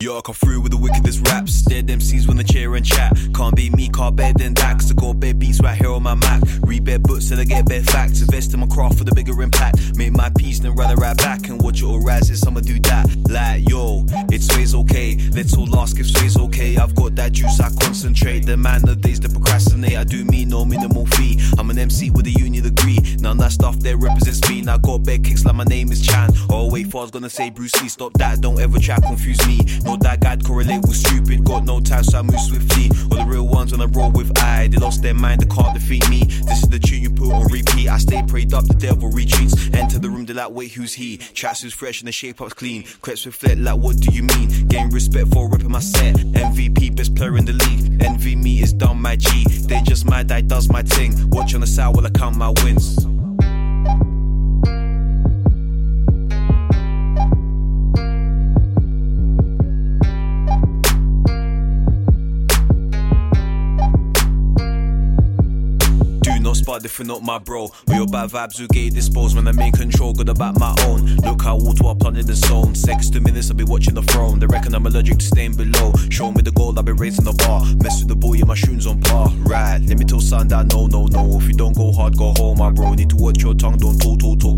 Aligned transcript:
Yo, 0.00 0.16
I 0.16 0.20
come 0.20 0.32
through 0.32 0.60
with 0.60 0.70
the 0.70 0.78
wickedest 0.78 1.26
raps. 1.26 1.62
Dead 1.62 1.88
MCs 1.88 2.28
when 2.28 2.36
the 2.36 2.44
chair 2.44 2.72
and 2.76 2.86
chat. 2.86 3.18
Can't 3.34 3.56
be 3.56 3.68
me, 3.70 3.88
can't 3.88 4.14
better 4.14 4.38
than 4.38 4.54
that. 4.54 4.80
I 4.88 4.94
got 4.94 5.18
bare 5.18 5.34
beats 5.34 5.60
right 5.60 5.76
here 5.76 5.90
on 5.90 6.04
my 6.04 6.14
Mac. 6.14 6.40
Read 6.60 6.84
bare 6.84 7.00
books 7.00 7.28
till 7.28 7.40
I 7.40 7.42
get 7.42 7.66
bare 7.66 7.82
facts. 7.82 8.20
Invest 8.20 8.54
in 8.54 8.60
my 8.60 8.68
craft 8.68 8.98
for 8.98 9.02
the 9.02 9.12
bigger 9.12 9.42
impact. 9.42 9.96
Make 9.96 10.12
my 10.12 10.30
peace, 10.38 10.60
then 10.60 10.76
run 10.76 10.92
it 10.92 11.02
right 11.02 11.16
back. 11.16 11.48
And 11.48 11.60
watch 11.60 11.82
it 11.82 11.84
all 11.84 12.00
rise, 12.00 12.30
yes, 12.30 12.46
I'ma 12.46 12.60
do 12.60 12.78
that. 12.78 13.08
Like, 13.28 13.68
yo, 13.68 14.06
it's 14.30 14.46
sways 14.46 14.72
okay. 14.72 15.18
Let's 15.32 15.56
all 15.56 15.76
ask 15.76 15.98
if 15.98 16.06
sways 16.06 16.38
okay. 16.38 16.76
I've 16.76 16.94
got 16.94 17.16
that 17.16 17.32
juice, 17.32 17.58
I 17.58 17.68
concentrate. 17.82 18.46
The 18.46 18.56
man 18.56 18.82
the 18.82 18.94
days 18.94 19.18
that 19.18 19.32
procrastinate. 19.78 19.98
I 19.98 20.04
do 20.04 20.24
me, 20.24 20.44
no 20.44 20.64
minimal 20.64 21.06
fee. 21.06 21.38
I'm 21.58 21.70
an 21.70 21.78
MC 21.78 22.10
with 22.10 22.26
a 22.26 22.30
uni 22.30 22.60
degree. 22.60 22.98
None 23.20 23.38
that 23.38 23.52
stuff 23.52 23.78
there 23.80 23.96
represents 23.96 24.48
me. 24.48 24.62
Now 24.62 24.78
got 24.78 25.04
bare 25.04 25.18
kicks 25.18 25.44
like 25.44 25.54
my 25.54 25.64
name 25.64 25.92
is 25.92 26.04
Chan. 26.06 26.30
Oh, 26.50 26.70
wait, 26.70 26.90
for 26.90 26.98
I 26.98 27.02
was 27.02 27.10
gonna 27.10 27.30
say 27.30 27.50
Bruce 27.50 27.80
Lee. 27.82 27.88
Stop 27.88 28.12
that, 28.14 28.40
don't 28.40 28.58
ever 28.60 28.78
try 28.78 28.96
confuse 28.96 29.44
me. 29.46 29.60
No, 29.84 29.96
that 29.96 30.20
guy'd 30.20 30.44
correlate 30.44 30.82
with 30.82 30.96
stupid. 30.96 31.44
Got 31.44 31.64
no 31.64 31.80
time, 31.80 32.04
so 32.04 32.18
I 32.18 32.22
move 32.22 32.40
swiftly. 32.40 32.90
All 33.10 33.24
the 33.24 33.26
real 33.26 33.46
ones 33.46 33.72
on 33.72 33.78
the 33.80 33.88
roll 33.88 34.10
with 34.10 34.36
I, 34.38 34.68
they 34.68 34.78
lost 34.78 35.02
their 35.02 35.14
mind, 35.14 35.42
they 35.42 35.54
can't 35.54 35.74
defeat 35.74 36.08
me. 36.08 36.24
This 36.24 36.62
is 36.62 36.68
the 36.68 36.78
tune 36.78 37.02
you 37.02 37.10
put 37.10 37.32
on 37.32 37.46
repeat. 37.50 37.88
I 37.88 37.98
stay 37.98 38.22
prayed 38.26 38.54
up, 38.54 38.66
the 38.66 38.74
devil 38.74 39.10
retreats. 39.10 39.54
Enter 39.72 39.98
the 39.98 40.08
room, 40.08 40.26
they 40.26 40.34
like, 40.34 40.50
wait, 40.50 40.72
who's 40.72 40.94
he? 40.94 41.18
Tracks 41.18 41.62
who's 41.62 41.74
fresh 41.74 42.00
and 42.00 42.08
the 42.08 42.12
shape 42.12 42.40
up's 42.40 42.54
clean. 42.54 42.84
Creps 43.00 43.26
reflect, 43.26 43.58
like, 43.58 43.78
what 43.78 43.98
do 44.00 44.12
you 44.12 44.22
mean? 44.22 44.66
Gain 44.68 44.90
respect 44.90 45.28
for 45.32 45.48
ripping 45.48 45.70
my 45.70 45.80
set. 45.80 46.16
MVP, 46.16 46.96
best 46.96 47.14
player 47.14 47.36
in 47.36 47.44
the 47.44 47.52
league. 47.52 48.02
Envy 48.02 48.36
me 48.36 48.47
my 49.08 49.16
G. 49.16 49.44
They 49.66 49.80
just 49.80 50.04
mad, 50.04 50.30
I 50.30 50.42
does 50.42 50.68
my 50.68 50.82
thing. 50.82 51.30
Watch 51.30 51.54
on 51.54 51.62
the 51.62 51.66
side 51.66 51.94
while 51.94 52.06
I 52.06 52.10
count 52.10 52.36
my 52.36 52.52
wins. 52.62 53.07
Not 66.48 66.56
spot 66.56 66.82
if 66.82 66.98
you're 66.98 67.06
not 67.06 67.22
my 67.22 67.38
bro. 67.38 67.64
Or 67.88 67.94
your 67.94 68.06
bad 68.06 68.30
vibes 68.30 68.56
who 68.56 68.66
get 68.68 68.94
disposed 68.94 69.36
when 69.36 69.46
I'm 69.46 69.58
in 69.58 69.70
control, 69.70 70.14
good 70.14 70.30
about 70.30 70.58
my 70.58 70.74
own. 70.86 71.04
Look 71.16 71.42
how 71.42 71.56
water 71.56 71.86
I 71.86 71.94
planted 72.00 72.26
the 72.26 72.34
zone. 72.34 72.74
Six 72.74 73.10
two 73.10 73.20
minutes, 73.20 73.50
I'll 73.50 73.56
be 73.56 73.64
watching 73.64 73.94
the 73.94 74.02
throne. 74.02 74.38
They 74.38 74.46
reckon 74.46 74.74
I'm 74.74 74.86
allergic 74.86 75.18
to 75.18 75.26
staying 75.26 75.56
below. 75.56 75.92
Show 76.08 76.32
me 76.32 76.40
the 76.40 76.52
goal, 76.52 76.72
I'll 76.78 76.82
be 76.82 76.92
raising 76.92 77.26
the 77.26 77.34
bar. 77.34 77.60
Mess 77.82 78.00
with 78.00 78.08
the 78.08 78.16
boy, 78.16 78.34
yeah, 78.34 78.46
my 78.46 78.54
shoes 78.54 78.86
on 78.86 78.98
par. 79.02 79.28
Right, 79.44 79.78
let 79.86 79.98
me 79.98 80.06
tell 80.06 80.20
sundown, 80.20 80.68
no, 80.68 80.86
no, 80.86 81.04
no. 81.06 81.38
If 81.38 81.48
you 81.48 81.54
don't 81.54 81.76
go 81.76 81.92
hard, 81.92 82.16
go 82.16 82.32
home, 82.38 82.58
my 82.58 82.70
bro. 82.70 82.94
Need 82.94 83.10
to 83.10 83.16
watch 83.16 83.42
your 83.42 83.54
tongue, 83.54 83.76
don't 83.76 84.00
talk, 84.00 84.18
talk, 84.18 84.40
talk. 84.40 84.57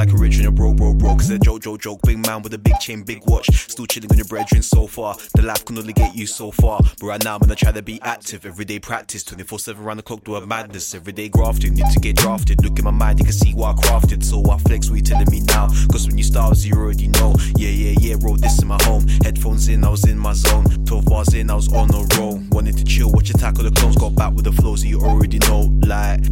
Like 0.00 0.14
a 0.14 0.28
your 0.28 0.50
bro, 0.50 0.72
bro, 0.72 0.94
bro. 0.94 1.14
Cause 1.14 1.28
they're 1.28 1.36
joke, 1.36 1.60
joke. 1.60 2.00
Big 2.04 2.26
man 2.26 2.40
with 2.40 2.54
a 2.54 2.58
big 2.58 2.80
chain, 2.80 3.02
big 3.02 3.20
watch. 3.26 3.50
Still 3.70 3.84
chilling 3.84 4.10
on 4.10 4.16
your 4.16 4.24
brethren 4.24 4.62
so 4.62 4.86
far. 4.86 5.14
The 5.34 5.42
life 5.42 5.62
can 5.66 5.76
only 5.76 5.92
get 5.92 6.14
you 6.14 6.26
so 6.26 6.50
far. 6.50 6.80
But 6.98 7.06
right 7.06 7.22
now, 7.22 7.34
I'm 7.34 7.40
gonna 7.40 7.54
try 7.54 7.70
to 7.70 7.82
be 7.82 8.00
active. 8.00 8.46
Everyday 8.46 8.78
practice, 8.78 9.22
24 9.24 9.58
7 9.58 9.84
round 9.84 9.98
the 9.98 10.02
clock, 10.02 10.24
do 10.24 10.36
a 10.36 10.46
madness. 10.46 10.94
Everyday 10.94 11.28
grafting, 11.28 11.74
need 11.74 11.84
to 11.92 12.00
get 12.00 12.16
drafted. 12.16 12.64
Look 12.64 12.78
in 12.78 12.84
my 12.86 12.90
mind, 12.90 13.18
you 13.18 13.26
can 13.26 13.34
see 13.34 13.52
what 13.52 13.76
I 13.76 13.82
crafted. 13.82 14.24
So 14.24 14.42
I 14.50 14.56
flex, 14.56 14.88
what 14.88 14.96
you 14.96 15.02
telling 15.02 15.30
me 15.30 15.40
now? 15.40 15.68
Cause 15.92 16.06
when 16.06 16.16
you 16.16 16.24
start, 16.24 16.56
you 16.64 16.72
already 16.76 17.08
know. 17.08 17.36
Yeah, 17.56 17.68
yeah, 17.68 17.94
yeah, 18.00 18.16
bro, 18.16 18.36
this 18.36 18.62
in 18.62 18.68
my 18.68 18.78
home. 18.84 19.06
Headphones 19.22 19.68
in, 19.68 19.84
I 19.84 19.90
was 19.90 20.08
in 20.08 20.16
my 20.16 20.32
zone. 20.32 20.64
12 20.86 21.04
bars 21.04 21.34
in, 21.34 21.50
I 21.50 21.54
was 21.56 21.70
on 21.74 21.90
a 21.94 22.06
roll. 22.18 22.40
Wanted 22.52 22.78
to 22.78 22.84
chill, 22.84 23.12
watch 23.12 23.28
you 23.28 23.34
tackle 23.34 23.64
the 23.64 23.70
clones. 23.70 23.96
Got 23.96 24.14
back 24.14 24.32
with 24.32 24.46
the 24.46 24.52
flows, 24.52 24.80
so 24.80 24.86
you 24.86 25.02
already 25.02 25.40
know. 25.40 25.70
Like, 25.86 26.22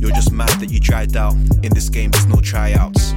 You're 0.00 0.12
just 0.12 0.30
mad 0.30 0.60
that 0.60 0.70
you 0.70 0.78
tried 0.78 1.16
out. 1.16 1.34
In 1.64 1.74
this 1.74 1.88
game, 1.88 2.12
there's 2.12 2.26
no 2.26 2.40
tryouts. 2.40 3.12